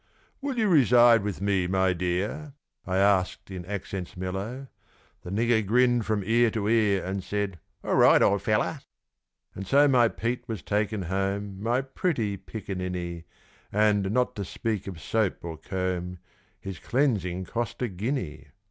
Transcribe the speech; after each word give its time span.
"Will 0.41 0.57
you 0.57 0.67
reside 0.67 1.21
with 1.21 1.41
me, 1.41 1.67
my 1.67 1.93
dear?" 1.93 2.53
I 2.87 2.97
asked 2.97 3.51
in 3.51 3.63
accents 3.67 4.17
mellow 4.17 4.65
The 5.21 5.29
nigger 5.29 5.63
grinned 5.63 6.07
from 6.07 6.23
ear 6.25 6.49
to 6.49 6.67
ear, 6.67 7.05
And 7.05 7.23
said, 7.23 7.59
"All 7.83 7.93
right, 7.93 8.19
old 8.19 8.41
fellow!" 8.41 8.79
And 9.53 9.67
so 9.67 9.87
my 9.87 10.07
Pete 10.07 10.43
was 10.47 10.63
taken 10.63 11.03
home 11.03 11.61
My 11.61 11.81
pretty 11.81 12.35
piccaninny! 12.35 13.25
And, 13.71 14.09
not 14.09 14.35
to 14.37 14.43
speak 14.43 14.87
of 14.87 14.99
soap 14.99 15.37
or 15.45 15.55
comb, 15.55 16.17
His 16.59 16.79
cleansing 16.79 17.45
cost 17.45 17.79
a 17.83 17.87
guinea. 17.87 18.47